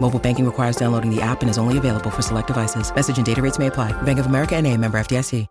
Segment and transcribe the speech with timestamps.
[0.00, 2.90] Mobile banking requires downloading the app and is only available for select devices.
[2.94, 3.92] Message and data rates may apply.
[4.02, 5.46] Bank of America and a member FDIC.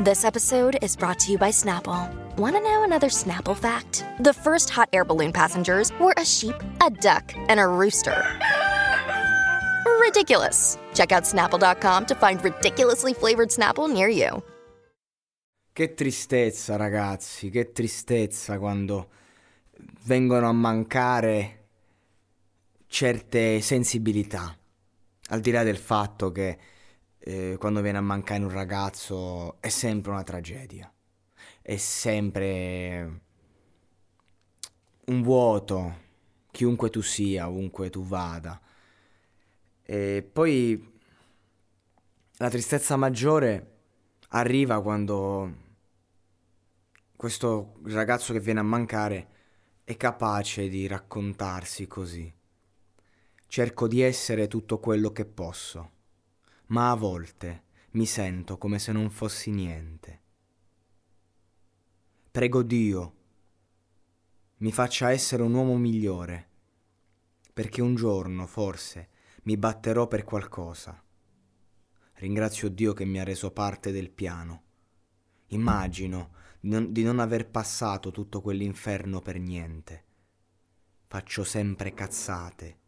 [0.00, 2.08] This episode is brought to you by Snapple.
[2.38, 4.02] Want to know another Snapple fact?
[4.20, 8.16] The first hot air balloon passengers were a sheep, a duck, and a rooster.
[10.00, 10.78] Ridiculous.
[10.94, 14.42] Check out snapple.com to find ridiculously flavored Snapple near you.
[15.74, 19.08] Che tristezza, ragazzi, che tristezza quando
[20.04, 21.59] vengono a mancare
[22.90, 24.58] certe sensibilità.
[25.28, 26.58] Al di là del fatto che
[27.18, 30.92] eh, quando viene a mancare un ragazzo è sempre una tragedia,
[31.62, 33.20] è sempre
[35.06, 35.98] un vuoto,
[36.50, 38.60] chiunque tu sia, ovunque tu vada.
[39.84, 40.98] E poi
[42.38, 43.78] la tristezza maggiore
[44.30, 45.54] arriva quando
[47.14, 49.28] questo ragazzo che viene a mancare
[49.84, 52.38] è capace di raccontarsi così.
[53.50, 55.98] Cerco di essere tutto quello che posso
[56.70, 60.20] ma a volte mi sento come se non fossi niente.
[62.30, 63.14] Prego Dio,
[64.58, 66.48] mi faccia essere un uomo migliore,
[67.52, 69.08] perché un giorno, forse,
[69.44, 71.02] mi batterò per qualcosa.
[72.14, 74.62] Ringrazio Dio che mi ha reso parte del piano.
[75.48, 80.04] Immagino di non, aver passato tutto quell'inferno per niente.
[81.08, 82.79] Faccio sempre cazzate,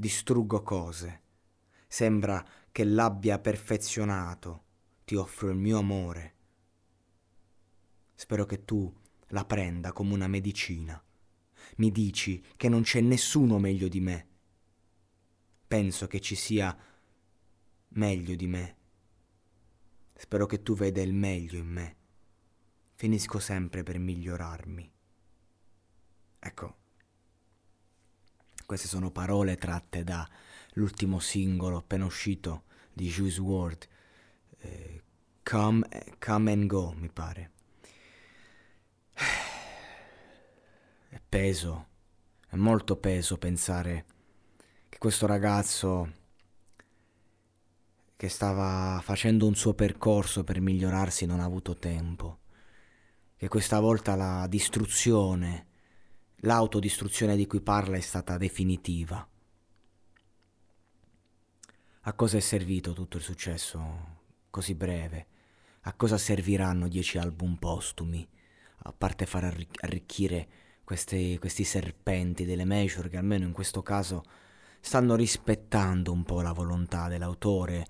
[0.00, 1.20] distruggo cose.
[1.86, 4.64] Sembra che l'abbia perfezionato,
[5.04, 6.34] ti offro il mio amore.
[8.14, 8.90] Spero che tu
[9.28, 11.00] la prenda come una medicina.
[11.76, 14.28] Mi dici che non c'è nessuno meglio di me.
[15.68, 16.74] Penso che ci sia
[17.88, 18.76] meglio di me.
[20.14, 21.96] Spero che tu veda il meglio in me.
[22.94, 24.92] Finisco sempre per migliorarmi.
[26.38, 26.76] Ecco,
[28.70, 30.24] queste sono parole tratte da
[30.74, 33.88] l'ultimo singolo appena uscito di Juice WRLD,
[34.58, 35.02] eh,
[35.42, 35.88] come,
[36.20, 37.50] come and Go, mi pare.
[41.08, 41.88] È peso,
[42.48, 44.04] è molto peso pensare
[44.88, 46.12] che questo ragazzo
[48.14, 52.38] che stava facendo un suo percorso per migliorarsi non ha avuto tempo,
[53.34, 55.69] che questa volta la distruzione,
[56.40, 59.26] l'autodistruzione di cui parla è stata definitiva.
[62.04, 64.18] A cosa è servito tutto il successo
[64.48, 65.26] così breve?
[65.82, 68.26] A cosa serviranno dieci album postumi?
[68.84, 69.44] A parte far
[69.80, 70.48] arricchire
[70.82, 74.24] questi, questi serpenti delle major che almeno in questo caso
[74.80, 77.86] stanno rispettando un po' la volontà dell'autore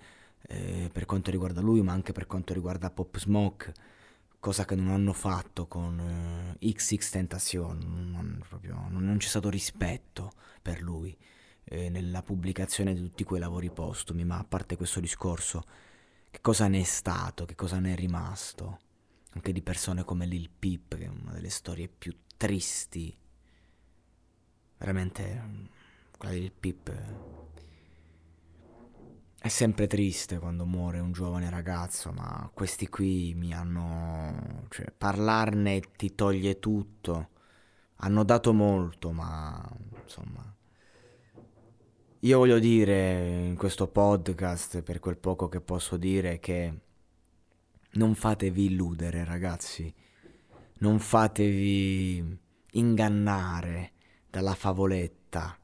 [0.49, 3.73] eh, per quanto riguarda lui, ma anche per quanto riguarda Pop Smoke,
[4.41, 10.33] cosa che non hanno fatto con eh, XX Tentacion, non, proprio, non c'è stato rispetto
[10.63, 11.17] per lui
[11.65, 15.65] eh, nella pubblicazione di tutti quei lavori postumi, ma a parte questo discorso,
[16.31, 18.81] che cosa ne è stato, che cosa ne è rimasto?
[19.33, 23.17] Anche di persone come Lil Peep, che è una delle storie più tristi.
[24.79, 25.69] Veramente,
[26.17, 27.50] quella di Lil Peep
[29.41, 34.67] è sempre triste quando muore un giovane ragazzo, ma questi qui mi hanno...
[34.69, 37.31] cioè, parlarne ti toglie tutto.
[38.03, 39.67] Hanno dato molto, ma
[40.03, 40.51] insomma
[42.23, 46.81] io voglio dire in questo podcast, per quel poco che posso dire, che
[47.93, 49.93] non fatevi illudere, ragazzi.
[50.81, 52.39] Non fatevi
[52.73, 53.93] ingannare
[54.29, 55.59] dalla favoletta,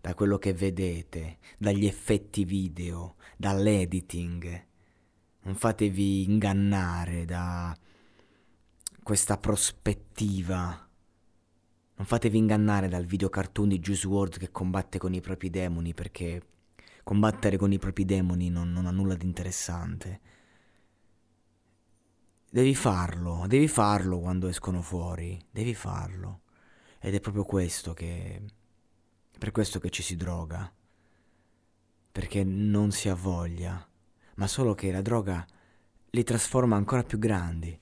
[0.00, 4.66] da quello che vedete, dagli effetti video, dall'editing.
[5.42, 7.76] Non fatevi ingannare da
[9.02, 10.88] questa prospettiva
[12.00, 15.92] non fatevi ingannare dal video cartoon di Juice WRLD che combatte con i propri demoni
[15.92, 16.42] perché
[17.04, 20.20] combattere con i propri demoni non, non ha nulla di interessante.
[22.48, 26.40] Devi farlo, devi farlo quando escono fuori, devi farlo.
[26.98, 28.44] Ed è proprio questo che...
[29.40, 30.70] per questo che ci si droga.
[32.12, 33.88] Perché non si ha voglia,
[34.34, 35.46] ma solo che la droga
[36.10, 37.80] li trasforma ancora più grandi.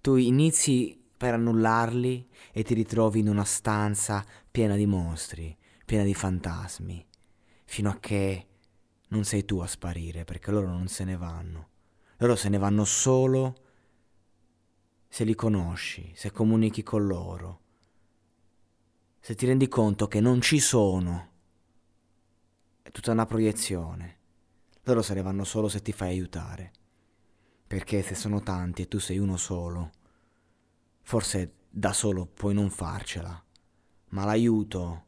[0.00, 6.12] Tu inizi per annullarli e ti ritrovi in una stanza piena di mostri, piena di
[6.12, 7.06] fantasmi,
[7.66, 8.46] fino a che
[9.10, 11.68] non sei tu a sparire, perché loro non se ne vanno.
[12.16, 13.54] Loro se ne vanno solo
[15.08, 17.60] se li conosci, se comunichi con loro,
[19.26, 21.30] se ti rendi conto che non ci sono.
[22.80, 24.18] È tutta una proiezione.
[24.84, 26.70] Loro se ne vanno solo se ti fai aiutare.
[27.66, 29.90] Perché se sono tanti e tu sei uno solo,
[31.02, 33.44] forse da solo puoi non farcela,
[34.10, 35.04] ma l'aiuto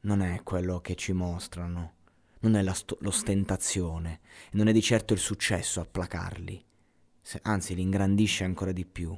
[0.00, 1.96] non è quello che ci mostrano,
[2.38, 4.20] non è st- l'ostentazione,
[4.52, 6.64] non è di certo il successo a placarli,
[7.42, 9.14] anzi li ingrandisce ancora di più.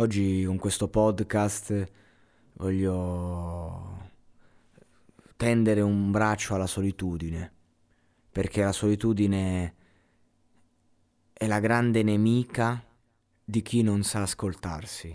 [0.00, 1.90] Oggi con questo podcast
[2.54, 4.08] voglio
[5.36, 7.52] tendere un braccio alla solitudine,
[8.32, 9.74] perché la solitudine
[11.34, 12.82] è la grande nemica
[13.44, 15.14] di chi non sa ascoltarsi.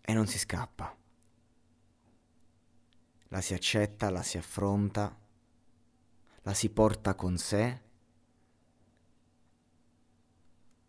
[0.00, 0.96] E non si scappa.
[3.26, 5.18] La si accetta, la si affronta,
[6.42, 7.86] la si porta con sé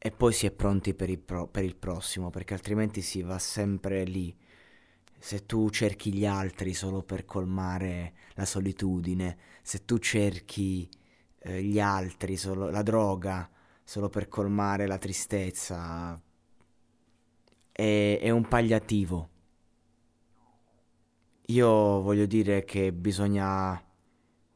[0.01, 3.37] e poi si è pronti per il, pro- per il prossimo, perché altrimenti si va
[3.37, 4.35] sempre lì.
[5.17, 10.89] Se tu cerchi gli altri solo per colmare la solitudine, se tu cerchi
[11.39, 13.49] eh, gli altri, solo, la droga,
[13.83, 16.19] solo per colmare la tristezza.
[17.71, 19.29] È, è un pagliativo.
[21.47, 21.69] Io
[22.01, 23.83] voglio dire che bisogna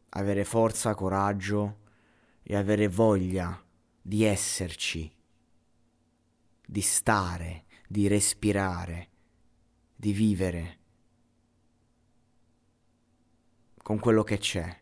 [0.09, 1.79] avere forza, coraggio
[2.43, 3.61] e avere voglia
[4.01, 5.11] di esserci,
[6.73, 9.09] di stare, di respirare,
[9.95, 10.79] di vivere
[13.77, 14.75] con quello che c'è.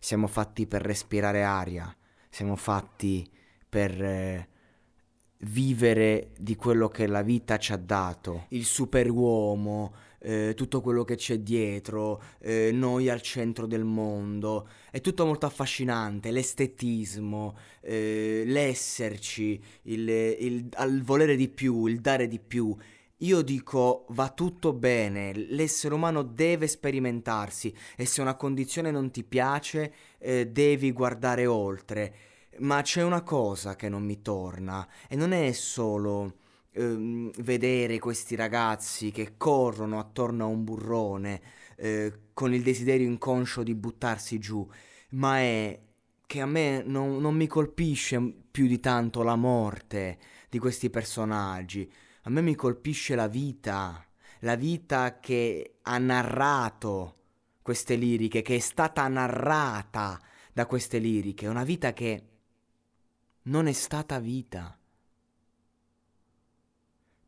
[0.00, 1.96] Siamo fatti per respirare aria,
[2.28, 3.30] siamo fatti
[3.68, 4.48] per eh,
[5.42, 11.16] vivere di quello che la vita ci ha dato, il superuomo, eh, tutto quello che
[11.16, 19.62] c'è dietro, eh, noi al centro del mondo, è tutto molto affascinante, l'estetismo, eh, l'esserci,
[19.82, 22.74] il, il, il volere di più, il dare di più.
[23.18, 29.22] Io dico va tutto bene, l'essere umano deve sperimentarsi e se una condizione non ti
[29.22, 32.14] piace eh, devi guardare oltre.
[32.58, 36.40] Ma c'è una cosa che non mi torna e non è solo
[36.72, 41.40] ehm, vedere questi ragazzi che corrono attorno a un burrone
[41.76, 44.66] eh, con il desiderio inconscio di buttarsi giù,
[45.10, 45.78] ma è
[46.26, 48.20] che a me non, non mi colpisce
[48.50, 51.90] più di tanto la morte di questi personaggi
[52.24, 54.04] a me mi colpisce la vita,
[54.40, 57.16] la vita che ha narrato
[57.62, 60.20] queste liriche, che è stata narrata
[60.52, 62.22] da queste liriche, una vita che
[63.42, 64.76] non è stata vita.